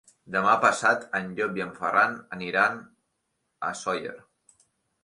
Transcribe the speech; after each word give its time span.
Demà 0.35 0.53
passat 0.61 1.05
en 1.19 1.29
Llop 1.41 1.61
i 1.61 1.65
en 1.67 1.75
Ferran 1.83 2.17
aniran 2.39 2.81
a 3.71 3.73
Sóller. 3.85 4.17